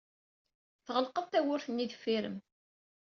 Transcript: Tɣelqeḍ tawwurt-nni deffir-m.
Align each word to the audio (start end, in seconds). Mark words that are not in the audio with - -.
Tɣelqeḍ 0.85 1.25
tawwurt-nni 1.27 1.85
deffir-m. 1.91 2.35